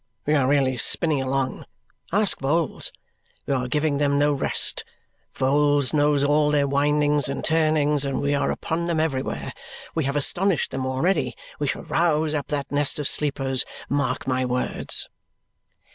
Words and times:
We 0.25 0.33
are 0.33 0.47
really 0.47 0.77
spinning 0.77 1.21
along. 1.21 1.65
Ask 2.11 2.39
Vholes. 2.39 2.89
We 3.45 3.53
are 3.53 3.67
giving 3.67 3.99
them 3.99 4.17
no 4.17 4.33
rest. 4.33 4.83
Vholes 5.35 5.93
knows 5.93 6.23
all 6.23 6.49
their 6.49 6.67
windings 6.67 7.29
and 7.29 7.45
turnings, 7.45 8.03
and 8.03 8.19
we 8.19 8.33
are 8.33 8.49
upon 8.49 8.87
them 8.87 8.99
everywhere. 8.99 9.53
We 9.93 10.05
have 10.05 10.15
astonished 10.15 10.71
them 10.71 10.87
already. 10.87 11.35
We 11.59 11.67
shall 11.67 11.83
rouse 11.83 12.33
up 12.33 12.47
that 12.47 12.71
nest 12.71 12.97
of 12.97 13.07
sleepers, 13.07 13.63
mark 13.91 14.25
my 14.25 14.43
words!" 14.43 15.07